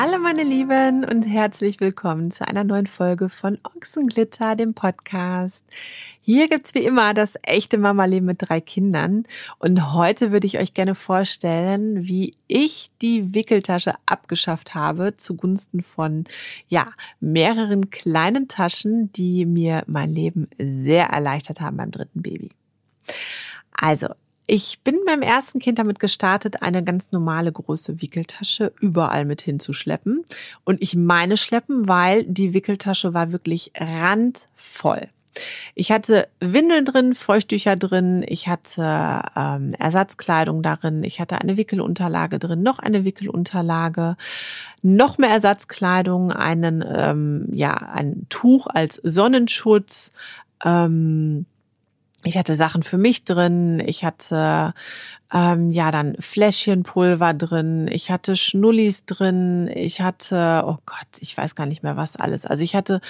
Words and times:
Hallo 0.00 0.16
meine 0.20 0.44
Lieben 0.44 1.04
und 1.04 1.24
herzlich 1.24 1.80
willkommen 1.80 2.30
zu 2.30 2.46
einer 2.46 2.62
neuen 2.62 2.86
Folge 2.86 3.28
von 3.28 3.58
Ochsenglitter, 3.64 4.54
dem 4.54 4.72
Podcast. 4.72 5.64
Hier 6.20 6.48
gibt's 6.48 6.72
wie 6.76 6.84
immer 6.84 7.14
das 7.14 7.34
echte 7.42 7.78
Mama-Leben 7.78 8.26
mit 8.26 8.36
drei 8.38 8.60
Kindern 8.60 9.24
und 9.58 9.94
heute 9.94 10.30
würde 10.30 10.46
ich 10.46 10.60
euch 10.60 10.72
gerne 10.72 10.94
vorstellen, 10.94 12.06
wie 12.06 12.36
ich 12.46 12.92
die 13.02 13.34
Wickeltasche 13.34 13.94
abgeschafft 14.06 14.76
habe 14.76 15.16
zugunsten 15.16 15.82
von, 15.82 16.26
ja, 16.68 16.86
mehreren 17.18 17.90
kleinen 17.90 18.46
Taschen, 18.46 19.10
die 19.10 19.46
mir 19.46 19.82
mein 19.88 20.14
Leben 20.14 20.46
sehr 20.58 21.06
erleichtert 21.06 21.60
haben 21.60 21.76
beim 21.76 21.90
dritten 21.90 22.22
Baby. 22.22 22.50
Also, 23.72 24.10
ich 24.50 24.80
bin 24.80 24.98
beim 25.04 25.20
ersten 25.20 25.58
Kind 25.58 25.78
damit 25.78 26.00
gestartet, 26.00 26.62
eine 26.62 26.82
ganz 26.82 27.12
normale 27.12 27.52
große 27.52 28.00
Wickeltasche 28.00 28.72
überall 28.80 29.26
mit 29.26 29.42
hinzuschleppen. 29.42 30.24
Und 30.64 30.80
ich 30.80 30.96
meine 30.96 31.36
schleppen, 31.36 31.86
weil 31.86 32.24
die 32.24 32.54
Wickeltasche 32.54 33.12
war 33.12 33.30
wirklich 33.30 33.72
randvoll. 33.76 35.02
Ich 35.74 35.92
hatte 35.92 36.28
Windeln 36.40 36.86
drin, 36.86 37.14
Feuchttücher 37.14 37.76
drin, 37.76 38.24
ich 38.26 38.48
hatte 38.48 39.20
ähm, 39.36 39.74
Ersatzkleidung 39.78 40.62
darin, 40.62 41.04
ich 41.04 41.20
hatte 41.20 41.38
eine 41.38 41.58
Wickelunterlage 41.58 42.38
drin, 42.38 42.62
noch 42.62 42.78
eine 42.78 43.04
Wickelunterlage, 43.04 44.16
noch 44.80 45.18
mehr 45.18 45.30
Ersatzkleidung, 45.30 46.32
einen 46.32 46.82
ähm, 46.90 47.48
ja 47.52 47.74
ein 47.74 48.26
Tuch 48.30 48.66
als 48.66 48.96
Sonnenschutz. 48.96 50.10
Ähm, 50.64 51.44
ich 52.28 52.38
hatte 52.38 52.54
Sachen 52.54 52.82
für 52.82 52.98
mich 52.98 53.24
drin, 53.24 53.82
ich 53.84 54.04
hatte 54.04 54.74
ähm, 55.32 55.70
ja 55.70 55.90
dann 55.90 56.14
Fläschchenpulver 56.18 57.34
drin, 57.34 57.88
ich 57.90 58.10
hatte 58.10 58.36
Schnullis 58.36 59.06
drin, 59.06 59.68
ich 59.74 60.00
hatte, 60.00 60.64
oh 60.66 60.76
Gott, 60.86 61.08
ich 61.20 61.36
weiß 61.36 61.54
gar 61.54 61.66
nicht 61.66 61.82
mehr 61.82 61.96
was 61.96 62.16
alles. 62.16 62.44
Also 62.44 62.62
ich 62.62 62.74
hatte 62.74 63.00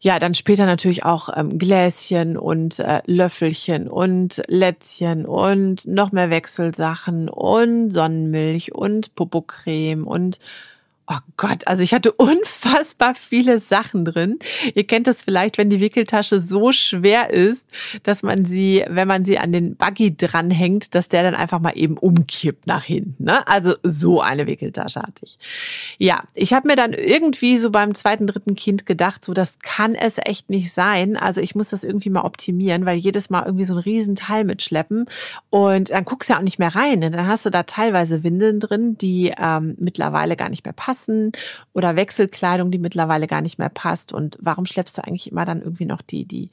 ja 0.00 0.18
dann 0.18 0.34
später 0.34 0.66
natürlich 0.66 1.04
auch 1.04 1.28
ähm, 1.36 1.58
Gläschen 1.58 2.36
und 2.36 2.78
äh, 2.80 3.02
Löffelchen 3.06 3.88
und 3.88 4.42
Lätzchen 4.48 5.26
und 5.26 5.86
noch 5.86 6.10
mehr 6.10 6.30
Wechselsachen 6.30 7.28
und 7.28 7.90
Sonnenmilch 7.92 8.74
und 8.74 9.14
Popocreme 9.14 10.06
und 10.06 10.38
Oh 11.12 11.18
Gott, 11.36 11.66
also 11.66 11.82
ich 11.82 11.92
hatte 11.92 12.12
unfassbar 12.16 13.16
viele 13.16 13.58
Sachen 13.58 14.04
drin. 14.04 14.38
Ihr 14.76 14.86
kennt 14.86 15.08
das 15.08 15.24
vielleicht, 15.24 15.58
wenn 15.58 15.68
die 15.68 15.80
Wickeltasche 15.80 16.38
so 16.38 16.70
schwer 16.70 17.30
ist, 17.30 17.66
dass 18.04 18.22
man 18.22 18.44
sie, 18.44 18.84
wenn 18.88 19.08
man 19.08 19.24
sie 19.24 19.36
an 19.38 19.50
den 19.50 19.74
Buggy 19.74 20.16
dranhängt, 20.16 20.94
dass 20.94 21.08
der 21.08 21.24
dann 21.24 21.34
einfach 21.34 21.58
mal 21.58 21.72
eben 21.74 21.98
umkippt 21.98 22.68
nach 22.68 22.84
hinten. 22.84 23.24
Ne? 23.24 23.44
Also 23.48 23.74
so 23.82 24.20
eine 24.20 24.46
Wickeltasche 24.46 25.02
hatte 25.02 25.24
ich. 25.24 25.38
Ja, 25.98 26.22
ich 26.34 26.52
habe 26.52 26.68
mir 26.68 26.76
dann 26.76 26.92
irgendwie 26.92 27.58
so 27.58 27.70
beim 27.70 27.94
zweiten, 27.94 28.28
dritten 28.28 28.54
Kind 28.54 28.86
gedacht, 28.86 29.24
so 29.24 29.34
das 29.34 29.58
kann 29.58 29.96
es 29.96 30.14
echt 30.24 30.48
nicht 30.48 30.72
sein. 30.72 31.16
Also 31.16 31.40
ich 31.40 31.56
muss 31.56 31.70
das 31.70 31.82
irgendwie 31.82 32.10
mal 32.10 32.22
optimieren, 32.22 32.86
weil 32.86 32.96
jedes 32.96 33.30
Mal 33.30 33.46
irgendwie 33.46 33.64
so 33.64 33.74
ein 33.74 33.80
Riesenteil 33.80 34.44
mitschleppen 34.44 35.06
und 35.48 35.90
dann 35.90 36.04
guckst 36.04 36.28
du 36.28 36.34
ja 36.34 36.38
auch 36.38 36.44
nicht 36.44 36.60
mehr 36.60 36.76
rein. 36.76 37.00
Dann 37.00 37.26
hast 37.26 37.46
du 37.46 37.50
da 37.50 37.64
teilweise 37.64 38.22
Windeln 38.22 38.60
drin, 38.60 38.96
die 38.96 39.34
ähm, 39.36 39.74
mittlerweile 39.80 40.36
gar 40.36 40.48
nicht 40.48 40.64
mehr 40.64 40.72
passen 40.72 40.99
passen 41.00 41.32
oder 41.72 41.96
Wechselkleidung, 41.96 42.70
die 42.70 42.78
mittlerweile 42.78 43.26
gar 43.26 43.40
nicht 43.40 43.58
mehr 43.58 43.68
passt. 43.68 44.12
Und 44.12 44.36
warum 44.40 44.66
schleppst 44.66 44.98
du 44.98 45.04
eigentlich 45.04 45.30
immer 45.30 45.44
dann 45.44 45.62
irgendwie 45.62 45.86
noch 45.86 46.02
die, 46.02 46.24
die, 46.24 46.50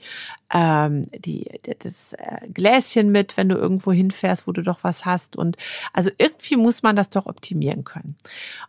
ähm, 0.53 1.03
die, 1.17 1.49
das 1.79 2.13
äh, 2.13 2.47
Gläschen 2.53 3.11
mit, 3.11 3.37
wenn 3.37 3.49
du 3.49 3.55
irgendwo 3.55 3.91
hinfährst, 3.91 4.47
wo 4.47 4.51
du 4.51 4.63
doch 4.63 4.79
was 4.83 5.05
hast? 5.05 5.35
Und 5.35 5.57
also 5.93 6.09
irgendwie 6.17 6.55
muss 6.55 6.83
man 6.83 6.95
das 6.95 7.09
doch 7.09 7.25
optimieren 7.25 7.83
können. 7.83 8.15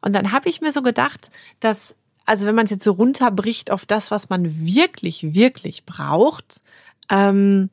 Und 0.00 0.14
dann 0.14 0.32
habe 0.32 0.48
ich 0.48 0.60
mir 0.60 0.72
so 0.72 0.82
gedacht, 0.82 1.30
dass 1.60 1.94
also 2.26 2.46
wenn 2.46 2.54
man 2.54 2.66
es 2.66 2.70
jetzt 2.70 2.84
so 2.84 2.92
runterbricht 2.92 3.70
auf 3.70 3.86
das, 3.86 4.10
was 4.10 4.28
man 4.28 4.58
wirklich, 4.58 5.32
wirklich 5.32 5.86
braucht, 5.86 6.60
ähm, 7.08 7.70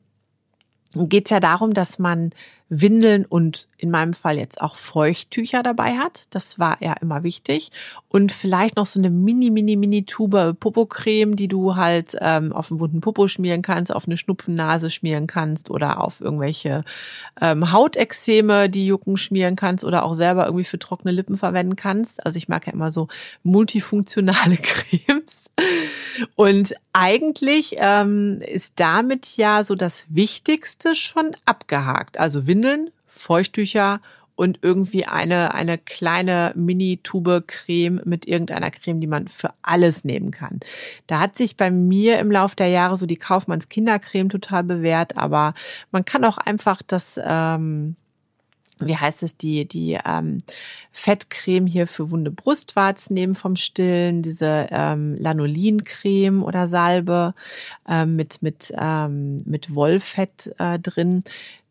geht 0.94 1.26
es 1.26 1.30
ja 1.30 1.40
darum, 1.40 1.74
dass 1.74 1.98
man 1.98 2.30
Windeln 2.68 3.24
und 3.24 3.68
in 3.78 3.90
meinem 3.90 4.12
Fall 4.12 4.38
jetzt 4.38 4.60
auch 4.60 4.76
Feuchttücher 4.76 5.62
dabei 5.62 5.98
hat. 5.98 6.24
Das 6.30 6.58
war 6.58 6.78
ja 6.80 6.94
immer 6.94 7.22
wichtig. 7.22 7.70
Und 8.08 8.32
vielleicht 8.32 8.76
noch 8.76 8.86
so 8.86 8.98
eine 8.98 9.10
mini, 9.10 9.50
mini, 9.50 9.76
mini 9.76 10.04
Tube 10.04 10.56
Popocreme, 10.58 11.36
die 11.36 11.46
du 11.46 11.76
halt 11.76 12.16
ähm, 12.20 12.52
auf 12.52 12.70
einen 12.70 12.80
wunden 12.80 13.00
Popo 13.00 13.28
schmieren 13.28 13.62
kannst, 13.62 13.94
auf 13.94 14.06
eine 14.06 14.16
Schnupfennase 14.16 14.90
schmieren 14.90 15.26
kannst 15.26 15.70
oder 15.70 16.02
auf 16.02 16.20
irgendwelche 16.20 16.82
ähm, 17.40 17.70
Hautexzeme, 17.72 18.68
die 18.68 18.86
jucken, 18.86 19.16
schmieren 19.16 19.54
kannst 19.54 19.84
oder 19.84 20.04
auch 20.04 20.14
selber 20.14 20.46
irgendwie 20.46 20.64
für 20.64 20.78
trockene 20.78 21.12
Lippen 21.12 21.36
verwenden 21.36 21.76
kannst. 21.76 22.24
Also 22.26 22.38
ich 22.38 22.48
mag 22.48 22.66
ja 22.66 22.72
immer 22.72 22.90
so 22.90 23.06
multifunktionale 23.44 24.56
Cremes. 24.62 25.35
Und 26.36 26.74
eigentlich 26.92 27.76
ähm, 27.78 28.40
ist 28.42 28.74
damit 28.76 29.36
ja 29.38 29.64
so 29.64 29.74
das 29.74 30.04
Wichtigste 30.08 30.94
schon 30.94 31.34
abgehakt. 31.46 32.18
Also 32.18 32.46
Windeln, 32.46 32.90
Feuchttücher 33.06 34.00
und 34.34 34.58
irgendwie 34.60 35.06
eine, 35.06 35.54
eine 35.54 35.78
kleine 35.78 36.52
Mini-Tube 36.54 37.44
Creme 37.46 38.02
mit 38.04 38.28
irgendeiner 38.28 38.70
Creme, 38.70 39.00
die 39.00 39.06
man 39.06 39.28
für 39.28 39.50
alles 39.62 40.04
nehmen 40.04 40.30
kann. 40.30 40.60
Da 41.06 41.20
hat 41.20 41.38
sich 41.38 41.56
bei 41.56 41.70
mir 41.70 42.18
im 42.18 42.30
Lauf 42.30 42.54
der 42.54 42.68
Jahre 42.68 42.98
so 42.98 43.06
die 43.06 43.16
Kaufmanns 43.16 43.70
Kindercreme 43.70 44.28
total 44.28 44.62
bewährt, 44.62 45.16
aber 45.16 45.54
man 45.90 46.04
kann 46.04 46.24
auch 46.24 46.36
einfach 46.36 46.82
das, 46.86 47.18
ähm, 47.24 47.96
wie 48.78 48.96
heißt 48.96 49.22
es, 49.22 49.36
die, 49.36 49.66
die 49.66 49.98
ähm, 50.04 50.38
Fettcreme 50.92 51.66
hier 51.66 51.86
für 51.86 52.10
wunde 52.10 52.30
Brustwarzen 52.30 53.14
nehmen 53.14 53.34
vom 53.34 53.56
Stillen, 53.56 54.22
diese 54.22 54.68
ähm, 54.70 55.16
Lanolincreme 55.18 56.42
oder 56.42 56.68
Salbe 56.68 57.34
ähm, 57.88 58.16
mit, 58.16 58.42
mit, 58.42 58.72
ähm, 58.76 59.38
mit 59.44 59.74
Wollfett 59.74 60.54
äh, 60.58 60.78
drin. 60.78 61.24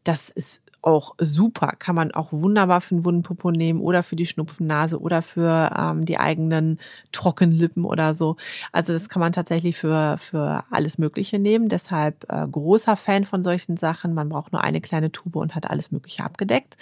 Das 0.04 0.30
ist 0.30 0.62
auch 0.86 1.16
super. 1.18 1.74
Kann 1.80 1.96
man 1.96 2.12
auch 2.12 2.32
wunderbar 2.32 2.80
für 2.80 2.96
einen 2.96 3.06
Wundenpopo 3.06 3.52
nehmen 3.52 3.82
oder 3.82 4.04
für 4.04 4.16
die 4.16 4.26
Schnupfennase 4.26 5.00
oder 5.00 5.22
für 5.22 5.72
ähm, 5.78 6.06
die 6.06 6.20
eigenen 6.20 6.80
Trockenlippen 7.12 7.86
oder 7.86 8.16
so. 8.16 8.38
Also 8.72 8.94
das 8.94 9.10
kann 9.10 9.20
man 9.20 9.34
tatsächlich 9.34 9.78
für, 9.78 10.18
für 10.20 10.64
alles 10.70 10.98
Mögliche 10.98 11.40
nehmen. 11.40 11.70
Deshalb 11.70 12.26
äh, 12.30 12.48
großer 12.48 12.98
Fan 12.98 13.26
von 13.26 13.44
solchen 13.44 13.78
Sachen. 13.78 14.14
Man 14.14 14.30
braucht 14.30 14.54
nur 14.54 14.64
eine 14.64 14.80
kleine 14.80 15.12
Tube 15.12 15.38
und 15.38 15.56
hat 15.56 15.70
alles 15.70 15.92
Mögliche 15.92 16.24
abgedeckt. 16.24 16.78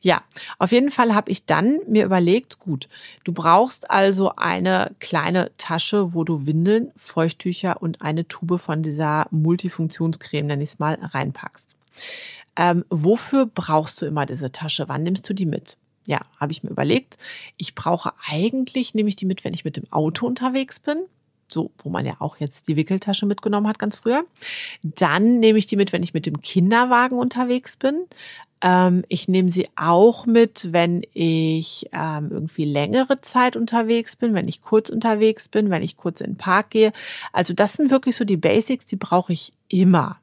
Ja, 0.00 0.22
auf 0.58 0.72
jeden 0.72 0.90
Fall 0.90 1.14
habe 1.14 1.30
ich 1.30 1.46
dann 1.46 1.78
mir 1.86 2.04
überlegt, 2.04 2.58
gut, 2.58 2.88
du 3.22 3.32
brauchst 3.32 3.90
also 3.90 4.32
eine 4.36 4.90
kleine 4.98 5.52
Tasche, 5.58 6.12
wo 6.12 6.24
du 6.24 6.46
Windeln, 6.46 6.90
Feuchttücher 6.96 7.80
und 7.80 8.02
eine 8.02 8.26
Tube 8.26 8.58
von 8.58 8.82
dieser 8.82 9.26
Multifunktionscreme, 9.30 10.46
nenne 10.46 10.64
ich 10.64 10.70
es 10.70 10.78
mal, 10.80 10.98
reinpackst. 11.00 11.76
Ähm, 12.56 12.84
wofür 12.90 13.46
brauchst 13.46 14.00
du 14.00 14.06
immer 14.06 14.26
diese 14.26 14.52
Tasche? 14.52 14.88
Wann 14.88 15.02
nimmst 15.02 15.28
du 15.28 15.34
die 15.34 15.46
mit? 15.46 15.76
Ja, 16.06 16.20
habe 16.38 16.52
ich 16.52 16.62
mir 16.62 16.70
überlegt. 16.70 17.16
Ich 17.56 17.74
brauche 17.74 18.12
eigentlich, 18.28 18.94
nehme 18.94 19.08
ich 19.08 19.16
die 19.16 19.26
mit, 19.26 19.44
wenn 19.44 19.54
ich 19.54 19.64
mit 19.64 19.76
dem 19.76 19.90
Auto 19.90 20.26
unterwegs 20.26 20.78
bin. 20.78 21.04
So, 21.50 21.70
wo 21.78 21.88
man 21.88 22.06
ja 22.06 22.16
auch 22.20 22.38
jetzt 22.38 22.68
die 22.68 22.76
Wickeltasche 22.76 23.26
mitgenommen 23.26 23.68
hat, 23.68 23.78
ganz 23.78 23.96
früher. 23.96 24.24
Dann 24.82 25.40
nehme 25.40 25.58
ich 25.58 25.66
die 25.66 25.76
mit, 25.76 25.92
wenn 25.92 26.02
ich 26.02 26.14
mit 26.14 26.26
dem 26.26 26.40
Kinderwagen 26.40 27.18
unterwegs 27.18 27.76
bin. 27.76 28.06
Ähm, 28.60 29.04
ich 29.08 29.28
nehme 29.28 29.50
sie 29.50 29.68
auch 29.76 30.26
mit, 30.26 30.72
wenn 30.72 31.02
ich 31.12 31.88
ähm, 31.92 32.28
irgendwie 32.30 32.64
längere 32.64 33.20
Zeit 33.20 33.56
unterwegs 33.56 34.16
bin, 34.16 34.34
wenn 34.34 34.48
ich 34.48 34.62
kurz 34.62 34.88
unterwegs 34.88 35.48
bin, 35.48 35.70
wenn 35.70 35.82
ich 35.82 35.96
kurz 35.96 36.20
in 36.20 36.32
den 36.32 36.38
Park 36.38 36.70
gehe. 36.70 36.92
Also 37.32 37.52
das 37.52 37.74
sind 37.74 37.90
wirklich 37.90 38.16
so 38.16 38.24
die 38.24 38.38
Basics, 38.38 38.86
die 38.86 38.96
brauche 38.96 39.32
ich 39.32 39.52
immer. 39.68 40.18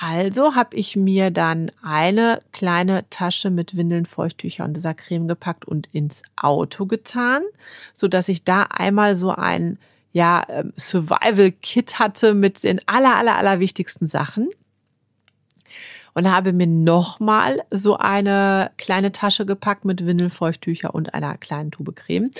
Also 0.00 0.54
habe 0.54 0.76
ich 0.76 0.96
mir 0.96 1.30
dann 1.30 1.70
eine 1.82 2.40
kleine 2.52 3.08
Tasche 3.10 3.50
mit 3.50 3.76
Windeln, 3.76 4.06
Feuchttücher 4.06 4.64
und 4.64 4.74
dieser 4.74 4.94
Creme 4.94 5.28
gepackt 5.28 5.66
und 5.66 5.86
ins 5.92 6.22
Auto 6.36 6.86
getan, 6.86 7.42
so 7.92 8.08
dass 8.08 8.28
ich 8.28 8.44
da 8.44 8.62
einmal 8.62 9.16
so 9.16 9.30
ein 9.30 9.78
ja 10.12 10.44
ähm, 10.48 10.72
Survival 10.76 11.52
Kit 11.52 11.98
hatte 11.98 12.34
mit 12.34 12.64
den 12.64 12.80
aller 12.86 13.16
aller 13.16 13.36
aller 13.36 13.60
wichtigsten 13.60 14.08
Sachen. 14.08 14.48
Und 16.14 16.30
habe 16.30 16.52
mir 16.52 16.66
nochmal 16.66 17.62
so 17.70 17.96
eine 17.96 18.70
kleine 18.76 19.12
Tasche 19.12 19.46
gepackt 19.46 19.86
mit 19.86 20.04
Windeln, 20.04 20.28
Feuchttücher 20.28 20.94
und 20.94 21.14
einer 21.14 21.38
kleinen 21.38 21.70
Tube 21.70 21.96
Creme 21.96 22.30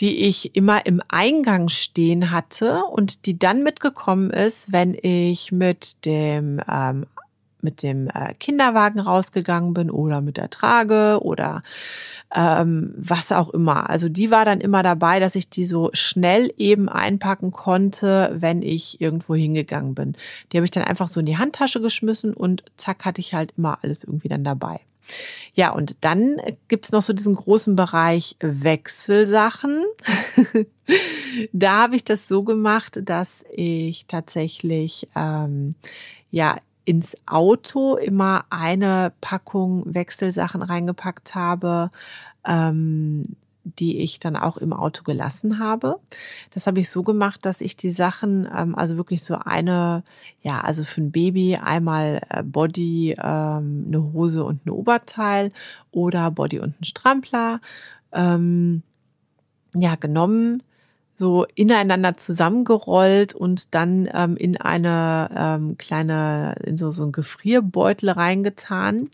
die 0.00 0.26
ich 0.26 0.54
immer 0.54 0.86
im 0.86 1.02
Eingang 1.08 1.68
stehen 1.68 2.30
hatte 2.30 2.84
und 2.84 3.26
die 3.26 3.38
dann 3.38 3.62
mitgekommen 3.62 4.30
ist, 4.30 4.72
wenn 4.72 4.96
ich 5.00 5.52
mit 5.52 6.04
dem 6.04 6.60
ähm, 6.70 7.06
mit 7.60 7.82
dem 7.82 8.08
äh, 8.08 8.34
Kinderwagen 8.34 9.00
rausgegangen 9.00 9.74
bin 9.74 9.90
oder 9.90 10.20
mit 10.20 10.36
der 10.36 10.50
Trage 10.50 11.18
oder 11.22 11.60
ähm, 12.34 12.94
was 12.96 13.32
auch 13.32 13.48
immer. 13.50 13.88
Also 13.90 14.08
die 14.08 14.30
war 14.30 14.44
dann 14.44 14.60
immer 14.60 14.82
dabei, 14.82 15.18
dass 15.18 15.34
ich 15.34 15.48
die 15.48 15.64
so 15.64 15.90
schnell 15.92 16.52
eben 16.56 16.88
einpacken 16.88 17.50
konnte, 17.50 18.34
wenn 18.38 18.62
ich 18.62 19.00
irgendwo 19.00 19.34
hingegangen 19.34 19.94
bin. 19.94 20.14
Die 20.52 20.58
habe 20.58 20.64
ich 20.64 20.70
dann 20.70 20.84
einfach 20.84 21.08
so 21.08 21.20
in 21.20 21.26
die 21.26 21.38
Handtasche 21.38 21.80
geschmissen 21.80 22.34
und 22.34 22.64
zack 22.76 23.04
hatte 23.04 23.20
ich 23.20 23.34
halt 23.34 23.54
immer 23.56 23.78
alles 23.82 24.04
irgendwie 24.04 24.28
dann 24.28 24.44
dabei. 24.44 24.80
Ja, 25.54 25.70
und 25.70 25.96
dann 26.02 26.36
gibt's 26.68 26.92
noch 26.92 27.02
so 27.02 27.12
diesen 27.12 27.34
großen 27.34 27.76
Bereich 27.76 28.36
Wechselsachen. 28.40 29.84
da 31.52 31.82
habe 31.82 31.96
ich 31.96 32.04
das 32.04 32.28
so 32.28 32.42
gemacht, 32.42 33.00
dass 33.02 33.44
ich 33.50 34.06
tatsächlich 34.06 35.08
ähm, 35.16 35.74
ja 36.30 36.56
ins 36.84 37.16
Auto 37.26 37.96
immer 37.96 38.46
eine 38.48 39.12
Packung 39.20 39.82
Wechselsachen 39.92 40.62
reingepackt 40.62 41.34
habe. 41.34 41.90
Ähm, 42.46 43.24
die 43.78 44.00
ich 44.00 44.18
dann 44.20 44.36
auch 44.36 44.56
im 44.56 44.72
Auto 44.72 45.02
gelassen 45.02 45.58
habe. 45.58 45.98
Das 46.52 46.66
habe 46.66 46.80
ich 46.80 46.90
so 46.90 47.02
gemacht, 47.02 47.44
dass 47.44 47.60
ich 47.60 47.76
die 47.76 47.90
Sachen, 47.90 48.48
ähm, 48.56 48.74
also 48.74 48.96
wirklich 48.96 49.22
so 49.22 49.36
eine, 49.36 50.02
ja, 50.42 50.60
also 50.60 50.84
für 50.84 51.00
ein 51.00 51.10
Baby 51.10 51.56
einmal 51.56 52.22
äh, 52.28 52.42
Body, 52.42 53.12
ähm, 53.12 53.84
eine 53.86 54.12
Hose 54.12 54.44
und 54.44 54.66
ein 54.66 54.70
Oberteil 54.70 55.50
oder 55.90 56.30
Body 56.30 56.58
und 56.60 56.80
ein 56.80 56.84
Strampler, 56.84 57.60
ähm, 58.12 58.82
ja, 59.74 59.96
genommen, 59.96 60.62
so 61.18 61.46
ineinander 61.56 62.16
zusammengerollt 62.16 63.34
und 63.34 63.74
dann 63.74 64.08
ähm, 64.14 64.36
in 64.36 64.56
eine 64.56 65.28
ähm, 65.36 65.76
kleine, 65.76 66.54
in 66.64 66.76
so, 66.76 66.92
so 66.92 67.04
ein 67.04 67.12
Gefrierbeutel 67.12 68.10
reingetan. 68.10 69.10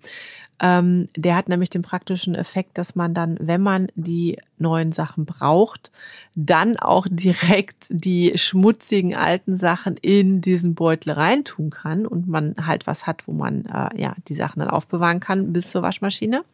Ähm, 0.61 1.09
der 1.17 1.37
hat 1.37 1.49
nämlich 1.49 1.71
den 1.71 1.83
praktischen 1.83 2.35
Effekt, 2.35 2.79
dass 2.79 2.95
man 2.95 3.13
dann, 3.13 3.37
wenn 3.41 3.61
man 3.61 3.89
die 3.97 4.39
neuen 4.57 4.93
Sachen 4.93 5.25
braucht, 5.27 5.91
dann 6.35 6.77
auch 6.77 7.07
direkt 7.11 7.87
die 7.91 8.37
schmutzigen 8.37 9.15
alten 9.17 9.57
Sachen 9.57 9.97
in 9.97 10.41
diesen 10.41 10.75
Beutel 10.75 11.13
reintun 11.13 11.71
kann 11.71 12.07
und 12.07 12.29
man 12.29 12.55
halt 12.65 12.87
was 12.87 13.07
hat, 13.07 13.27
wo 13.27 13.33
man 13.33 13.65
äh, 13.67 14.01
ja 14.01 14.15
die 14.29 14.35
Sachen 14.35 14.61
dann 14.61 14.71
aufbewahren 14.71 15.21
kann 15.21 15.53
bis 15.53 15.71
zur 15.71 15.83
Waschmaschine. 15.83 16.45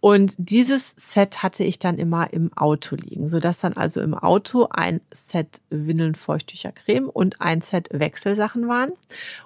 Und 0.00 0.34
dieses 0.38 0.94
Set 0.96 1.42
hatte 1.42 1.62
ich 1.62 1.78
dann 1.78 1.98
immer 1.98 2.32
im 2.32 2.56
Auto 2.56 2.96
liegen, 2.96 3.28
sodass 3.28 3.60
dann 3.60 3.74
also 3.74 4.00
im 4.00 4.14
Auto 4.14 4.66
ein 4.70 5.02
Set 5.12 5.60
Windeln, 5.68 6.14
Feuchttücher, 6.14 6.72
Creme 6.72 7.10
und 7.10 7.40
ein 7.42 7.60
Set 7.60 7.88
Wechselsachen 7.92 8.66
waren. 8.66 8.92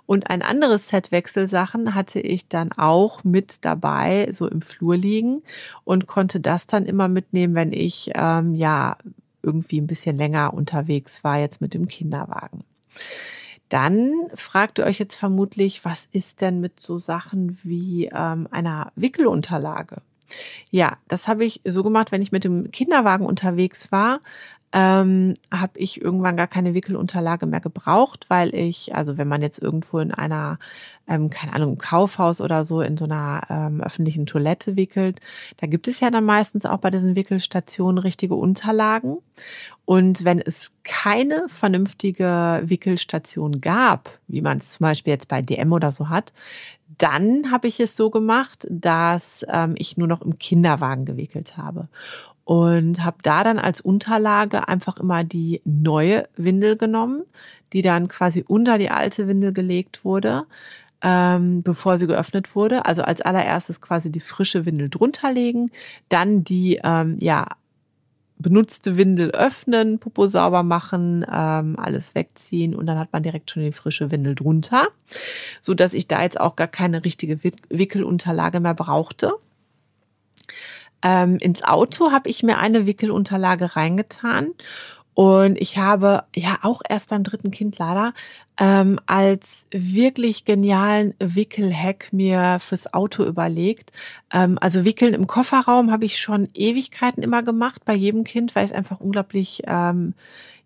Und 0.06 0.30
ein 0.30 0.42
anderes 0.42 0.88
Set 0.88 1.10
Wechselsachen 1.10 1.94
hatte 1.94 2.20
ich 2.20 2.48
dann 2.48 2.70
auch 2.72 3.24
mit 3.24 3.64
dabei, 3.64 4.28
so 4.30 4.46
im 4.46 4.62
Flur 4.62 4.96
liegen 4.96 5.42
und 5.82 6.06
konnte 6.06 6.38
das 6.38 6.68
dann 6.68 6.86
immer 6.86 7.08
mitnehmen, 7.08 7.56
wenn 7.56 7.72
ich 7.72 8.12
ähm, 8.14 8.54
ja 8.54 8.96
irgendwie 9.42 9.80
ein 9.80 9.88
bisschen 9.88 10.16
länger 10.16 10.54
unterwegs 10.54 11.24
war, 11.24 11.38
jetzt 11.38 11.60
mit 11.60 11.74
dem 11.74 11.88
Kinderwagen. 11.88 12.62
Dann 13.68 14.12
fragt 14.34 14.78
ihr 14.78 14.84
euch 14.84 15.00
jetzt 15.00 15.16
vermutlich, 15.16 15.84
was 15.84 16.06
ist 16.12 16.42
denn 16.42 16.60
mit 16.60 16.78
so 16.78 17.00
Sachen 17.00 17.58
wie 17.64 18.06
ähm, 18.14 18.46
einer 18.52 18.92
Wickelunterlage? 18.94 19.96
Ja, 20.70 20.98
das 21.08 21.28
habe 21.28 21.44
ich 21.44 21.60
so 21.64 21.82
gemacht, 21.82 22.12
wenn 22.12 22.22
ich 22.22 22.32
mit 22.32 22.44
dem 22.44 22.70
Kinderwagen 22.70 23.26
unterwegs 23.26 23.92
war, 23.92 24.20
ähm, 24.74 25.34
habe 25.52 25.78
ich 25.78 26.02
irgendwann 26.02 26.36
gar 26.36 26.48
keine 26.48 26.74
Wickelunterlage 26.74 27.46
mehr 27.46 27.60
gebraucht, 27.60 28.26
weil 28.28 28.52
ich, 28.52 28.92
also 28.92 29.16
wenn 29.16 29.28
man 29.28 29.40
jetzt 29.40 29.62
irgendwo 29.62 30.00
in 30.00 30.10
einer, 30.10 30.58
ähm, 31.06 31.30
keine 31.30 31.52
Ahnung, 31.52 31.74
im 31.74 31.78
Kaufhaus 31.78 32.40
oder 32.40 32.64
so 32.64 32.80
in 32.80 32.96
so 32.98 33.04
einer 33.04 33.42
ähm, 33.48 33.80
öffentlichen 33.80 34.26
Toilette 34.26 34.76
wickelt, 34.76 35.20
da 35.58 35.68
gibt 35.68 35.86
es 35.86 36.00
ja 36.00 36.10
dann 36.10 36.24
meistens 36.24 36.66
auch 36.66 36.78
bei 36.78 36.90
diesen 36.90 37.14
Wickelstationen 37.14 37.98
richtige 37.98 38.34
Unterlagen. 38.34 39.18
Und 39.84 40.24
wenn 40.24 40.40
es 40.40 40.72
keine 40.82 41.46
vernünftige 41.48 42.62
Wickelstation 42.64 43.60
gab, 43.60 44.18
wie 44.26 44.42
man 44.42 44.58
es 44.58 44.72
zum 44.72 44.84
Beispiel 44.84 45.12
jetzt 45.12 45.28
bei 45.28 45.40
DM 45.40 45.72
oder 45.72 45.92
so 45.92 46.08
hat, 46.08 46.32
dann 46.98 47.52
habe 47.52 47.68
ich 47.68 47.78
es 47.78 47.96
so 47.96 48.10
gemacht, 48.10 48.66
dass 48.68 49.44
ähm, 49.48 49.74
ich 49.78 49.96
nur 49.96 50.08
noch 50.08 50.22
im 50.22 50.38
Kinderwagen 50.38 51.04
gewickelt 51.04 51.56
habe 51.56 51.88
und 52.44 53.04
habe 53.04 53.18
da 53.22 53.42
dann 53.42 53.58
als 53.58 53.80
Unterlage 53.80 54.68
einfach 54.68 54.98
immer 54.98 55.24
die 55.24 55.62
neue 55.64 56.28
Windel 56.36 56.76
genommen, 56.76 57.22
die 57.72 57.82
dann 57.82 58.08
quasi 58.08 58.44
unter 58.46 58.78
die 58.78 58.90
alte 58.90 59.26
Windel 59.26 59.52
gelegt 59.52 60.04
wurde, 60.04 60.44
ähm, 61.02 61.62
bevor 61.62 61.98
sie 61.98 62.06
geöffnet 62.06 62.54
wurde. 62.54 62.84
Also 62.86 63.02
als 63.02 63.20
allererstes 63.20 63.80
quasi 63.80 64.12
die 64.12 64.20
frische 64.20 64.66
Windel 64.66 64.90
drunter 64.90 65.32
legen, 65.32 65.70
dann 66.08 66.44
die 66.44 66.80
ähm, 66.82 67.16
ja 67.20 67.46
benutzte 68.36 68.96
Windel 68.96 69.30
öffnen, 69.30 69.98
Popo 69.98 70.26
sauber 70.28 70.62
machen, 70.62 71.24
ähm, 71.32 71.78
alles 71.78 72.14
wegziehen 72.14 72.74
und 72.74 72.86
dann 72.86 72.98
hat 72.98 73.12
man 73.12 73.22
direkt 73.22 73.50
schon 73.50 73.62
die 73.62 73.72
frische 73.72 74.10
Windel 74.10 74.34
drunter, 74.34 74.88
so 75.60 75.72
dass 75.72 75.94
ich 75.94 76.08
da 76.08 76.22
jetzt 76.22 76.40
auch 76.40 76.56
gar 76.56 76.66
keine 76.66 77.04
richtige 77.04 77.42
Wickelunterlage 77.70 78.60
mehr 78.60 78.74
brauchte. 78.74 79.34
Ähm, 81.04 81.38
ins 81.38 81.62
Auto 81.62 82.10
habe 82.10 82.28
ich 82.28 82.42
mir 82.42 82.58
eine 82.58 82.86
Wickelunterlage 82.86 83.76
reingetan 83.76 84.48
und 85.14 85.60
ich 85.60 85.78
habe 85.78 86.24
ja 86.34 86.58
auch 86.62 86.82
erst 86.88 87.10
beim 87.10 87.22
dritten 87.22 87.52
Kind 87.52 87.78
leider 87.78 88.12
ähm, 88.58 88.98
als 89.06 89.66
wirklich 89.70 90.44
genialen 90.44 91.14
Wickelhack 91.20 92.12
mir 92.12 92.58
fürs 92.60 92.92
Auto 92.92 93.24
überlegt. 93.24 93.92
Ähm, 94.32 94.58
also 94.60 94.84
Wickeln 94.84 95.14
im 95.14 95.28
Kofferraum 95.28 95.92
habe 95.92 96.04
ich 96.04 96.18
schon 96.18 96.48
Ewigkeiten 96.54 97.22
immer 97.22 97.42
gemacht 97.42 97.84
bei 97.84 97.94
jedem 97.94 98.24
Kind, 98.24 98.54
weil 98.54 98.64
ich 98.64 98.72
es 98.72 98.76
einfach 98.76 99.00
unglaublich 99.00 99.62
ähm, 99.66 100.14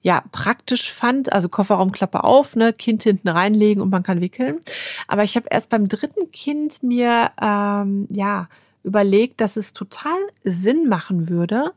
ja 0.01 0.23
praktisch 0.33 0.93
fand. 0.93 1.33
Also 1.33 1.51
Kofferraumklappe 1.51 2.25
auf, 2.25 2.57
ne, 2.57 2.73
Kind 2.73 3.03
hinten 3.03 3.29
reinlegen 3.29 3.83
und 3.83 3.91
man 3.91 4.03
kann 4.03 4.23
wickeln. 4.23 4.61
Aber 5.09 5.25
ich 5.25 5.37
habe 5.37 5.49
erst 5.51 5.69
beim 5.69 5.89
dritten 5.89 6.31
Kind 6.33 6.83
mir 6.83 7.33
ähm, 7.41 8.07
ja 8.11 8.49
überlegt, 8.83 9.41
dass 9.41 9.57
es 9.57 9.73
total 9.73 10.19
Sinn 10.45 10.89
machen 10.89 11.29
würde, 11.29 11.73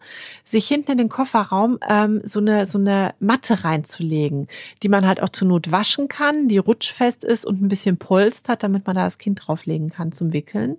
sich 0.45 0.67
hinten 0.67 0.93
in 0.93 0.97
den 0.97 1.09
Kofferraum 1.09 1.79
ähm, 1.87 2.21
so 2.23 2.39
eine 2.39 2.65
so 2.65 2.77
eine 2.77 3.13
Matte 3.19 3.63
reinzulegen, 3.63 4.47
die 4.83 4.89
man 4.89 5.05
halt 5.05 5.21
auch 5.21 5.29
zur 5.29 5.47
Not 5.47 5.71
waschen 5.71 6.07
kann, 6.07 6.47
die 6.47 6.57
rutschfest 6.57 7.23
ist 7.23 7.45
und 7.45 7.61
ein 7.61 7.67
bisschen 7.67 7.97
polstert, 7.97 8.63
damit 8.63 8.85
man 8.87 8.95
da 8.95 9.05
das 9.05 9.17
Kind 9.17 9.41
drauflegen 9.45 9.89
kann 9.89 10.11
zum 10.11 10.33
Wickeln. 10.33 10.77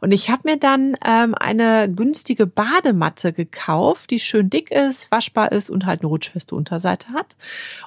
Und 0.00 0.12
ich 0.12 0.30
habe 0.30 0.42
mir 0.44 0.56
dann 0.56 0.96
ähm, 1.04 1.34
eine 1.34 1.90
günstige 1.92 2.46
Badematte 2.46 3.32
gekauft, 3.32 4.10
die 4.10 4.20
schön 4.20 4.50
dick 4.50 4.70
ist, 4.70 5.10
waschbar 5.10 5.52
ist 5.52 5.70
und 5.70 5.86
halt 5.86 6.00
eine 6.00 6.08
rutschfeste 6.08 6.54
Unterseite 6.54 7.08
hat 7.12 7.36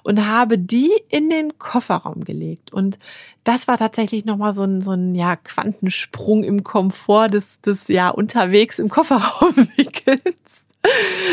und 0.04 0.26
habe 0.26 0.58
die 0.58 0.92
in 1.10 1.30
den 1.30 1.58
Kofferraum 1.60 2.24
gelegt 2.24 2.74
und 2.74 2.98
das 3.44 3.68
war 3.68 3.78
tatsächlich 3.78 4.24
nochmal 4.26 4.54
so 4.54 4.64
ein, 4.64 4.82
so 4.82 4.92
ein 4.92 5.16
ja, 5.16 5.36
Quantensprung 5.36 6.44
im 6.44 6.63
Komfort 6.63 7.30
des, 7.30 7.60
des 7.60 7.83
ja 7.90 8.10
unterwegs 8.10 8.80
im 8.80 8.90
Kofferraum 8.90 9.56
wickels. 9.78 10.66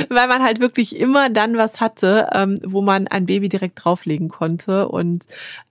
Weil 0.09 0.29
man 0.29 0.45
halt 0.45 0.61
wirklich 0.61 0.95
immer 0.95 1.29
dann 1.29 1.57
was 1.57 1.81
hatte, 1.81 2.29
ähm, 2.33 2.57
wo 2.63 2.83
man 2.83 3.09
ein 3.09 3.27
Baby 3.27 3.49
direkt 3.49 3.85
drauflegen 3.85 4.29
konnte. 4.29 4.87
Und 4.89 5.25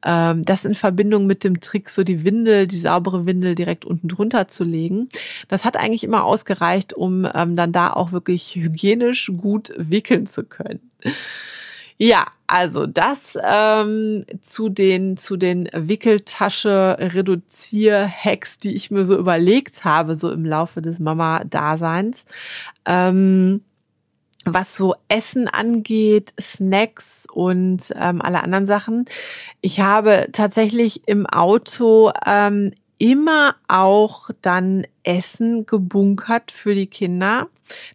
ähm, 0.03 0.43
das 0.43 0.65
in 0.65 0.75
Verbindung 0.75 1.27
mit 1.27 1.45
dem 1.45 1.61
Trick, 1.61 1.89
so 1.89 2.03
die 2.03 2.25
Windel, 2.25 2.67
die 2.67 2.77
saubere 2.77 3.25
Windel 3.25 3.55
direkt 3.55 3.85
unten 3.85 4.09
drunter 4.09 4.49
zu 4.49 4.65
legen. 4.65 5.07
Das 5.47 5.63
hat 5.63 5.77
eigentlich 5.77 6.03
immer 6.03 6.25
ausgereicht, 6.25 6.91
um 6.91 7.25
ähm, 7.33 7.55
dann 7.55 7.71
da 7.71 7.91
auch 7.91 8.11
wirklich 8.11 8.55
hygienisch 8.55 9.31
gut 9.37 9.71
wickeln 9.77 10.27
zu 10.27 10.43
können. 10.43 10.91
Ja, 12.01 12.27
also 12.47 12.85
das 12.85 13.37
ähm, 13.43 14.25
zu 14.41 14.69
den 14.69 15.17
zu 15.17 15.35
den 15.35 15.69
Wickeltasche 15.73 16.95
Reduzier 16.97 18.07
Hacks, 18.07 18.57
die 18.57 18.73
ich 18.73 18.89
mir 18.89 19.05
so 19.05 19.17
überlegt 19.17 19.83
habe 19.83 20.15
so 20.15 20.31
im 20.31 20.45
Laufe 20.45 20.81
des 20.81 20.99
Mama 20.99 21.43
Daseins. 21.43 22.25
Ähm, 22.85 23.61
was 24.45 24.75
so 24.77 24.95
Essen 25.09 25.49
angeht, 25.49 26.33
Snacks 26.39 27.27
und 27.31 27.93
ähm, 27.95 28.21
alle 28.21 28.43
anderen 28.43 28.65
Sachen. 28.65 29.05
Ich 29.59 29.81
habe 29.81 30.29
tatsächlich 30.31 31.07
im 31.07 31.25
Auto 31.25 32.11
ähm, 32.25 32.71
immer 32.99 33.55
auch 33.67 34.29
dann 34.41 34.85
Essen 35.03 35.65
gebunkert 35.65 36.51
für 36.51 36.75
die 36.75 36.87
Kinder. 36.87 37.47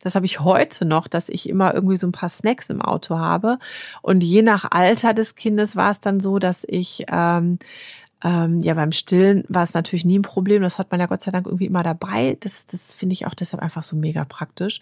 Das 0.03 0.15
habe 0.15 0.27
ich 0.27 0.41
heute 0.41 0.85
noch, 0.85 1.07
dass 1.07 1.29
ich 1.29 1.49
immer 1.49 1.75
irgendwie 1.75 1.97
so 1.97 2.07
ein 2.07 2.13
paar 2.13 2.29
Snacks 2.29 2.71
im 2.71 2.81
Auto 2.81 3.19
habe. 3.19 3.59
Und 4.03 4.25
je 4.25 4.43
nach 4.43 4.71
Alter 4.71 5.15
des 5.15 5.35
Kindes 5.37 5.77
war 5.77 5.91
es 5.91 6.01
dann 6.01 6.21
so, 6.21 6.39
dass 6.39 6.65
ich 6.67 7.05
ähm, 7.11 7.59
ähm, 8.25 8.63
ja 8.63 8.73
beim 8.75 8.93
Stillen 8.93 9.45
war 9.49 9.63
es 9.63 9.75
natürlich 9.75 10.05
nie 10.07 10.19
ein 10.19 10.23
Problem. 10.23 10.63
Das 10.63 10.79
hat 10.79 10.91
man 10.91 11.01
ja 11.01 11.07
Gott 11.07 11.21
sei 11.21 11.31
Dank 11.31 11.47
irgendwie 11.47 11.67
immer 11.67 11.83
dabei. 11.83 12.39
Das, 12.41 12.67
das 12.67 12.95
finde 12.95 13.13
ich 13.13 13.27
auch 13.27 13.35
deshalb 13.35 13.63
einfach 13.63 13.83
so 13.83 13.97
mega 13.97 14.25
praktisch. 14.25 14.81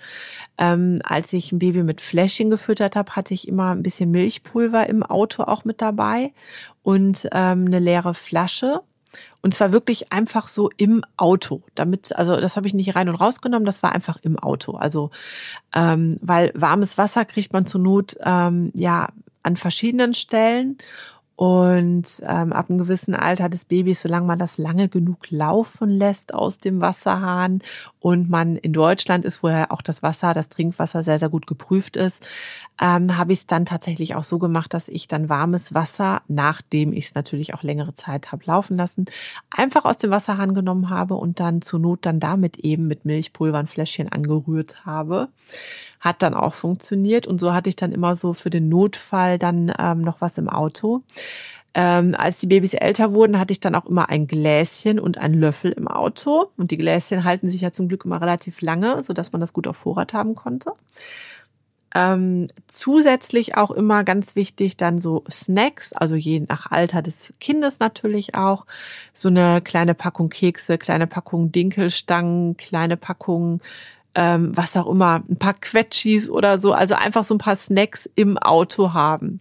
Ähm, 0.56 1.00
als 1.02 1.32
ich 1.32 1.50
ein 1.50 1.58
Baby 1.58 1.82
mit 1.82 2.00
Fläschchen 2.00 2.50
gefüttert 2.50 2.94
habe, 2.94 3.16
hatte 3.16 3.34
ich 3.34 3.48
immer 3.48 3.74
ein 3.74 3.82
bisschen 3.82 4.10
Milchpulver 4.12 4.88
im 4.88 5.02
Auto 5.02 5.42
auch 5.42 5.64
mit 5.64 5.82
dabei 5.82 6.32
und 6.82 7.28
ähm, 7.32 7.66
eine 7.66 7.80
leere 7.80 8.14
Flasche 8.14 8.82
und 9.42 9.54
zwar 9.54 9.73
wirklich 9.73 10.12
einfach 10.12 10.49
so 10.49 10.71
im 10.76 11.04
Auto. 11.16 11.62
Damit, 11.75 12.14
also 12.16 12.40
das 12.40 12.57
habe 12.57 12.66
ich 12.66 12.75
nicht 12.75 12.95
rein 12.95 13.09
und 13.09 13.16
rausgenommen, 13.16 13.66
das 13.66 13.83
war 13.83 13.92
einfach 13.92 14.16
im 14.23 14.38
Auto. 14.38 14.73
Also, 14.73 15.11
ähm, 15.75 16.19
weil 16.23 16.52
warmes 16.54 16.97
Wasser 16.97 17.25
kriegt 17.25 17.52
man 17.52 17.66
zur 17.66 17.81
Not 17.81 18.16
ähm, 18.25 18.71
ja 18.75 19.09
an 19.42 19.57
verschiedenen 19.57 20.14
Stellen. 20.14 20.78
Und 21.35 22.23
ähm, 22.25 22.52
ab 22.52 22.69
einem 22.69 22.78
gewissen 22.78 23.16
Alter 23.16 23.49
des 23.49 23.64
Babys, 23.64 24.02
solange 24.02 24.26
man 24.26 24.38
das 24.38 24.59
lange 24.59 24.88
genug 24.88 25.31
laufen 25.31 25.88
lässt 25.88 26.33
aus 26.33 26.59
dem 26.59 26.81
Wasserhahn 26.81 27.62
und 27.99 28.31
man 28.31 28.54
in 28.54 28.73
Deutschland 28.73 29.25
ist, 29.25 29.42
wo 29.42 29.49
ja 29.49 29.71
auch 29.71 29.83
das 29.83 30.04
Wasser, 30.04 30.35
das 30.35 30.50
Trinkwasser 30.50 31.02
sehr, 31.02 31.19
sehr 31.19 31.31
gut 31.31 31.49
geprüft 31.49 31.97
ist, 31.97 32.28
ähm, 32.82 33.16
habe 33.16 33.32
ich 33.32 33.38
es 33.40 33.46
dann 33.46 33.64
tatsächlich 33.64 34.16
auch 34.16 34.24
so 34.24 34.40
gemacht, 34.40 34.74
dass 34.74 34.88
ich 34.88 35.06
dann 35.06 35.28
warmes 35.28 35.72
Wasser, 35.72 36.22
nachdem 36.26 36.92
ich 36.92 37.06
es 37.06 37.14
natürlich 37.14 37.54
auch 37.54 37.62
längere 37.62 37.94
Zeit 37.94 38.32
habe 38.32 38.42
laufen 38.44 38.76
lassen, 38.76 39.06
einfach 39.50 39.84
aus 39.84 39.98
dem 39.98 40.10
Wasserhahn 40.10 40.52
genommen 40.52 40.90
habe 40.90 41.14
und 41.14 41.38
dann 41.38 41.62
zur 41.62 41.78
Not 41.78 42.00
dann 42.02 42.18
damit 42.18 42.58
eben 42.58 42.88
mit 42.88 43.04
Milchpulver 43.04 43.58
ein 43.58 43.68
Fläschchen 43.68 44.10
angerührt 44.10 44.84
habe 44.84 45.28
hat 46.00 46.20
dann 46.20 46.34
auch 46.34 46.54
funktioniert 46.54 47.28
und 47.28 47.38
so 47.38 47.52
hatte 47.52 47.68
ich 47.68 47.76
dann 47.76 47.92
immer 47.92 48.16
so 48.16 48.32
für 48.32 48.50
den 48.50 48.68
Notfall 48.68 49.38
dann 49.38 49.72
ähm, 49.78 50.00
noch 50.00 50.20
was 50.20 50.36
im 50.36 50.48
Auto. 50.48 51.02
Ähm, 51.74 52.16
als 52.18 52.38
die 52.38 52.48
Babys 52.48 52.74
älter 52.74 53.14
wurden, 53.14 53.38
hatte 53.38 53.52
ich 53.52 53.60
dann 53.60 53.76
auch 53.76 53.86
immer 53.86 54.08
ein 54.08 54.26
Gläschen 54.26 54.98
und 54.98 55.16
einen 55.16 55.38
Löffel 55.38 55.70
im 55.70 55.86
Auto. 55.86 56.50
Und 56.56 56.72
die 56.72 56.76
Gläschen 56.76 57.22
halten 57.22 57.48
sich 57.48 57.60
ja 57.60 57.70
zum 57.70 57.86
Glück 57.86 58.04
immer 58.04 58.20
relativ 58.20 58.60
lange, 58.62 59.00
so 59.04 59.12
dass 59.12 59.30
man 59.30 59.40
das 59.40 59.52
gut 59.52 59.68
auf 59.68 59.76
Vorrat 59.76 60.12
haben 60.12 60.34
konnte. 60.34 60.72
Ähm, 61.94 62.49
zusätzlich 62.66 63.56
auch 63.56 63.70
immer 63.70 64.02
ganz 64.04 64.34
wichtig 64.34 64.76
dann 64.76 64.99
so 64.99 65.25
Snacks, 65.30 65.92
also 65.92 66.14
je 66.14 66.40
nach 66.40 66.70
Alter 66.70 67.02
des 67.02 67.34
Kindes 67.38 67.80
natürlich 67.80 68.34
auch. 68.34 68.66
So 69.12 69.28
eine 69.28 69.61
kleine 69.61 69.94
Packung 69.94 70.30
Kekse, 70.30 70.78
kleine 70.78 71.06
Packung 71.06 71.52
Dinkelstangen, 71.52 72.56
kleine 72.56 72.96
Packung 72.96 73.61
ähm, 74.14 74.56
was 74.56 74.76
auch 74.76 74.88
immer, 74.88 75.22
ein 75.28 75.38
paar 75.38 75.54
Quetschis 75.54 76.30
oder 76.30 76.61
so, 76.61 76.72
also 76.72 76.94
einfach 76.94 77.25
so 77.25 77.34
ein 77.34 77.38
paar 77.38 77.56
Snacks 77.56 78.08
im 78.14 78.37
Auto 78.38 78.92
haben. 78.92 79.40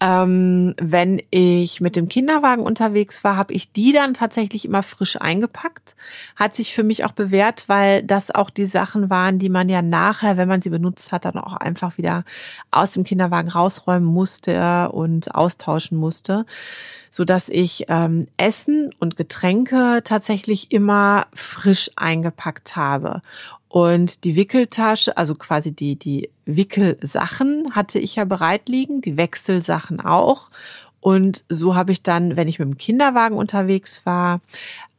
Ähm, 0.00 0.74
wenn 0.80 1.20
ich 1.30 1.80
mit 1.80 1.96
dem 1.96 2.08
Kinderwagen 2.08 2.62
unterwegs 2.62 3.24
war, 3.24 3.36
habe 3.36 3.52
ich 3.52 3.72
die 3.72 3.92
dann 3.92 4.14
tatsächlich 4.14 4.64
immer 4.64 4.84
frisch 4.84 5.20
eingepackt. 5.20 5.96
Hat 6.36 6.54
sich 6.54 6.72
für 6.72 6.84
mich 6.84 7.04
auch 7.04 7.12
bewährt, 7.12 7.64
weil 7.68 8.04
das 8.04 8.30
auch 8.30 8.50
die 8.50 8.66
Sachen 8.66 9.10
waren, 9.10 9.38
die 9.40 9.48
man 9.48 9.68
ja 9.68 9.82
nachher, 9.82 10.36
wenn 10.36 10.48
man 10.48 10.62
sie 10.62 10.70
benutzt 10.70 11.10
hat, 11.10 11.24
dann 11.24 11.36
auch 11.36 11.54
einfach 11.54 11.98
wieder 11.98 12.24
aus 12.70 12.92
dem 12.92 13.02
Kinderwagen 13.02 13.48
rausräumen 13.48 14.08
musste 14.08 14.90
und 14.92 15.34
austauschen 15.34 15.98
musste 15.98 16.46
so 17.10 17.24
dass 17.24 17.48
ich 17.48 17.86
ähm, 17.88 18.28
Essen 18.36 18.90
und 18.98 19.16
Getränke 19.16 20.02
tatsächlich 20.04 20.70
immer 20.70 21.26
frisch 21.32 21.90
eingepackt 21.96 22.76
habe. 22.76 23.22
Und 23.68 24.24
die 24.24 24.36
Wickeltasche, 24.36 25.16
also 25.16 25.34
quasi 25.34 25.72
die, 25.72 25.96
die 25.96 26.30
Wickelsachen 26.46 27.74
hatte 27.74 27.98
ich 27.98 28.16
ja 28.16 28.24
bereit 28.24 28.68
liegen, 28.68 29.00
die 29.02 29.16
Wechselsachen 29.16 30.00
auch. 30.00 30.50
Und 31.00 31.44
so 31.48 31.74
habe 31.74 31.92
ich 31.92 32.02
dann, 32.02 32.36
wenn 32.36 32.48
ich 32.48 32.58
mit 32.58 32.68
dem 32.68 32.78
Kinderwagen 32.78 33.36
unterwegs 33.36 34.04
war, 34.04 34.40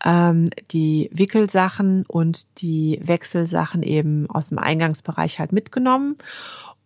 ähm, 0.06 0.50
die 0.72 1.10
Wickelsachen 1.12 2.06
und 2.08 2.46
die 2.62 3.02
Wechselsachen 3.04 3.84
eben 3.84 4.30
aus 4.30 4.50
dem 4.50 4.60
Eingangsbereich 4.60 5.40
halt 5.40 5.52
mitgenommen 5.52 6.16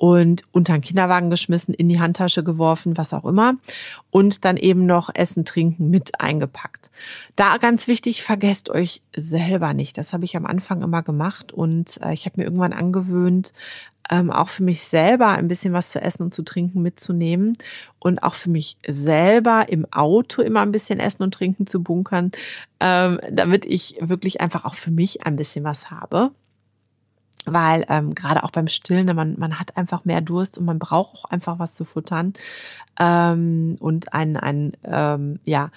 und 0.04 0.44
unter 0.52 0.74
den 0.74 0.82
Kinderwagen 0.82 1.30
geschmissen, 1.30 1.74
in 1.74 1.88
die 1.88 2.02
Handtasche 2.02 2.44
geworfen, 2.44 2.98
was 2.98 3.14
auch 3.14 3.24
immer. 3.24 3.54
Und 4.12 4.44
dann 4.44 4.58
eben 4.58 4.86
noch 4.86 5.10
Essen, 5.14 5.46
Trinken 5.46 5.90
mit 5.90 6.20
eingepackt. 6.20 6.92
Da 7.38 7.56
ganz 7.56 7.88
wichtig, 7.88 8.22
vergesst 8.22 8.70
euch 8.70 9.02
selber 9.16 9.74
nicht. 9.74 9.98
Das 9.98 10.12
habe 10.12 10.26
ich 10.26 10.36
am 10.36 10.46
Anfang 10.46 10.82
immer 10.82 11.04
gemacht 11.04 11.54
und 11.54 12.02
äh, 12.04 12.12
ich 12.12 12.26
habe 12.26 12.42
mir 12.42 12.44
irgendwann 12.44 12.74
angewöhnt, 12.74 13.54
ähm, 14.10 14.30
auch 14.30 14.50
für 14.50 14.64
mich 14.64 14.84
selber 14.84 15.30
ein 15.30 15.48
bisschen 15.48 15.72
was 15.72 15.92
zu 15.92 16.02
essen 16.02 16.24
und 16.24 16.34
zu 16.34 16.44
trinken 16.44 16.82
mitzunehmen 16.82 17.54
und 18.00 18.24
auch 18.24 18.34
für 18.34 18.50
mich 18.50 18.76
selber 18.86 19.70
im 19.70 19.88
Auto 19.94 20.42
immer 20.42 20.64
ein 20.64 20.74
bisschen 20.74 21.00
Essen 21.00 21.24
und 21.24 21.34
Trinken 21.34 21.66
zu 21.66 21.82
bunkern, 21.82 22.32
ähm, 22.82 23.22
damit 23.32 23.64
ich 23.64 23.96
wirklich 24.02 24.42
einfach 24.42 24.66
auch 24.66 24.76
für 24.76 24.92
mich 24.92 25.26
ein 25.26 25.38
bisschen 25.38 25.64
was 25.64 25.92
habe 25.92 26.32
weil 27.46 27.86
ähm, 27.90 28.16
gerade 28.16 28.44
auch 28.44 28.52
beim 28.52 28.68
Stillen, 28.68 29.06
ne, 29.06 29.14
man, 29.14 29.36
man 29.38 29.60
hat 29.60 29.78
einfach 29.78 30.06
mehr 30.06 30.22
Durst 30.22 30.58
und 30.58 30.66
man 30.66 30.80
braucht 30.80 31.16
auch 31.16 31.26
einfach 31.26 31.60
was 31.60 31.76
zu 31.76 31.86
futtern 31.86 32.34
ähm, 33.00 33.76
und 33.80 34.14
ein, 34.14 34.38
ein 34.38 34.74
ähm, 34.84 35.40
ja 35.46 35.72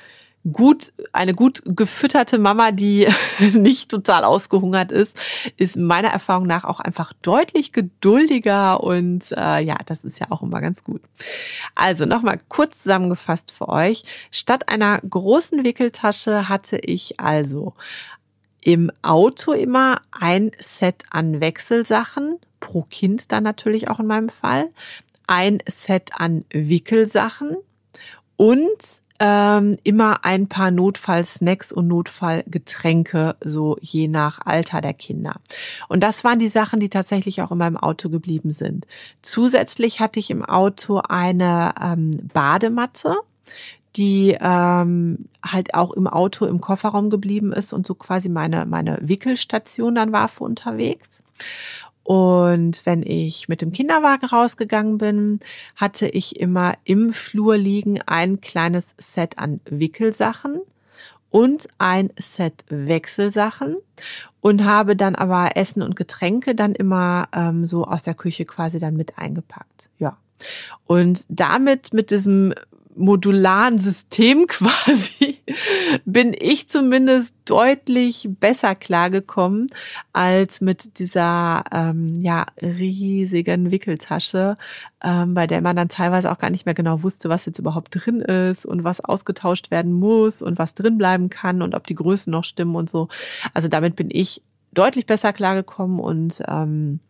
gut 0.52 0.92
eine 1.12 1.34
gut 1.34 1.62
gefütterte 1.64 2.38
Mama, 2.38 2.70
die 2.70 3.08
nicht 3.52 3.90
total 3.90 4.24
ausgehungert 4.24 4.92
ist, 4.92 5.18
ist 5.56 5.76
meiner 5.76 6.08
Erfahrung 6.08 6.46
nach 6.46 6.64
auch 6.64 6.80
einfach 6.80 7.12
deutlich 7.22 7.72
geduldiger 7.72 8.82
und 8.82 9.32
äh, 9.32 9.60
ja, 9.60 9.76
das 9.86 10.04
ist 10.04 10.20
ja 10.20 10.26
auch 10.30 10.42
immer 10.42 10.60
ganz 10.60 10.84
gut. 10.84 11.02
Also 11.74 12.06
nochmal 12.06 12.38
kurz 12.48 12.82
zusammengefasst 12.82 13.50
für 13.50 13.68
euch: 13.68 14.04
Statt 14.30 14.68
einer 14.68 15.00
großen 15.00 15.64
Wickeltasche 15.64 16.48
hatte 16.48 16.78
ich 16.78 17.18
also 17.18 17.74
im 18.66 18.90
Auto 19.00 19.52
immer 19.52 20.00
ein 20.10 20.50
Set 20.58 21.04
an 21.10 21.40
Wechselsachen, 21.40 22.40
pro 22.58 22.82
Kind 22.82 23.30
dann 23.30 23.44
natürlich 23.44 23.88
auch 23.88 24.00
in 24.00 24.08
meinem 24.08 24.28
Fall, 24.28 24.70
ein 25.28 25.62
Set 25.68 26.10
an 26.16 26.44
Wickelsachen 26.50 27.58
und 28.34 28.66
ähm, 29.20 29.76
immer 29.84 30.24
ein 30.24 30.48
paar 30.48 30.72
Notfallsnacks 30.72 31.70
und 31.70 31.86
Notfallgetränke, 31.86 33.36
so 33.40 33.76
je 33.80 34.08
nach 34.08 34.44
Alter 34.44 34.80
der 34.80 34.94
Kinder. 34.94 35.36
Und 35.88 36.02
das 36.02 36.24
waren 36.24 36.40
die 36.40 36.48
Sachen, 36.48 36.80
die 36.80 36.90
tatsächlich 36.90 37.42
auch 37.42 37.52
in 37.52 37.58
meinem 37.58 37.76
Auto 37.76 38.08
geblieben 38.08 38.50
sind. 38.50 38.84
Zusätzlich 39.22 40.00
hatte 40.00 40.18
ich 40.18 40.28
im 40.28 40.44
Auto 40.44 41.02
eine 41.08 41.72
ähm, 41.80 42.10
Badematte 42.34 43.16
die 43.96 44.36
ähm, 44.40 45.28
halt 45.44 45.74
auch 45.74 45.92
im 45.92 46.06
Auto 46.06 46.46
im 46.46 46.60
Kofferraum 46.60 47.10
geblieben 47.10 47.52
ist 47.52 47.72
und 47.72 47.86
so 47.86 47.94
quasi 47.94 48.28
meine, 48.28 48.66
meine 48.66 48.98
Wickelstation 49.00 49.94
dann 49.94 50.12
war 50.12 50.28
für 50.28 50.44
unterwegs. 50.44 51.22
Und 52.02 52.86
wenn 52.86 53.02
ich 53.02 53.48
mit 53.48 53.62
dem 53.62 53.72
Kinderwagen 53.72 54.26
rausgegangen 54.26 54.98
bin, 54.98 55.40
hatte 55.74 56.06
ich 56.06 56.38
immer 56.38 56.74
im 56.84 57.12
Flur 57.12 57.56
liegen 57.56 58.00
ein 58.02 58.40
kleines 58.40 58.94
Set 58.96 59.38
an 59.38 59.60
Wickelsachen 59.64 60.60
und 61.30 61.68
ein 61.78 62.12
Set 62.16 62.64
Wechselsachen 62.68 63.76
und 64.40 64.64
habe 64.64 64.94
dann 64.94 65.16
aber 65.16 65.56
Essen 65.56 65.82
und 65.82 65.96
Getränke 65.96 66.54
dann 66.54 66.76
immer 66.76 67.28
ähm, 67.32 67.66
so 67.66 67.84
aus 67.84 68.04
der 68.04 68.14
Küche 68.14 68.44
quasi 68.44 68.78
dann 68.78 68.96
mit 68.96 69.18
eingepackt. 69.18 69.90
Ja. 69.98 70.16
Und 70.86 71.26
damit 71.28 71.92
mit 71.92 72.12
diesem 72.12 72.54
modularen 72.96 73.78
System 73.78 74.46
quasi 74.48 75.38
bin 76.04 76.34
ich 76.38 76.68
zumindest 76.68 77.34
deutlich 77.44 78.28
besser 78.40 78.74
klargekommen 78.74 79.68
als 80.12 80.60
mit 80.60 80.98
dieser 80.98 81.64
ähm, 81.72 82.14
ja 82.16 82.46
riesigen 82.60 83.70
Wickeltasche, 83.70 84.56
ähm, 85.02 85.34
bei 85.34 85.46
der 85.46 85.60
man 85.60 85.76
dann 85.76 85.88
teilweise 85.88 86.32
auch 86.32 86.38
gar 86.38 86.50
nicht 86.50 86.66
mehr 86.66 86.74
genau 86.74 87.02
wusste, 87.02 87.28
was 87.28 87.46
jetzt 87.46 87.58
überhaupt 87.58 87.88
drin 87.92 88.20
ist 88.20 88.66
und 88.66 88.84
was 88.84 89.00
ausgetauscht 89.00 89.70
werden 89.70 89.92
muss 89.92 90.42
und 90.42 90.58
was 90.58 90.74
drin 90.74 90.98
bleiben 90.98 91.30
kann 91.30 91.62
und 91.62 91.74
ob 91.74 91.86
die 91.86 91.94
Größen 91.94 92.30
noch 92.30 92.44
stimmen 92.44 92.74
und 92.74 92.90
so. 92.90 93.08
Also 93.54 93.68
damit 93.68 93.96
bin 93.96 94.08
ich 94.10 94.42
deutlich 94.72 95.06
besser 95.06 95.32
klargekommen 95.32 96.00
und 96.00 96.42
ähm, 96.48 97.00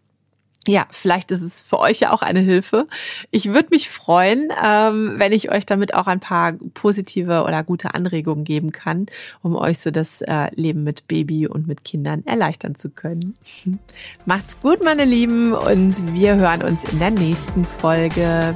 ja, 0.66 0.86
vielleicht 0.90 1.30
ist 1.30 1.42
es 1.42 1.60
für 1.60 1.78
euch 1.78 2.00
ja 2.00 2.12
auch 2.12 2.22
eine 2.22 2.40
Hilfe. 2.40 2.86
Ich 3.30 3.46
würde 3.46 3.68
mich 3.70 3.88
freuen, 3.88 4.50
ähm, 4.62 5.14
wenn 5.16 5.32
ich 5.32 5.50
euch 5.50 5.66
damit 5.66 5.94
auch 5.94 6.06
ein 6.06 6.20
paar 6.20 6.54
positive 6.74 7.44
oder 7.44 7.62
gute 7.62 7.94
Anregungen 7.94 8.44
geben 8.44 8.72
kann, 8.72 9.06
um 9.42 9.56
euch 9.56 9.78
so 9.78 9.90
das 9.90 10.22
äh, 10.22 10.54
Leben 10.54 10.84
mit 10.84 11.06
Baby 11.08 11.46
und 11.46 11.66
mit 11.66 11.84
Kindern 11.84 12.24
erleichtern 12.26 12.74
zu 12.74 12.90
können. 12.90 13.36
Macht's 14.24 14.60
gut, 14.60 14.82
meine 14.82 15.04
Lieben, 15.04 15.52
und 15.52 16.14
wir 16.14 16.36
hören 16.36 16.62
uns 16.62 16.84
in 16.84 16.98
der 16.98 17.10
nächsten 17.10 17.64
Folge. 17.64 18.54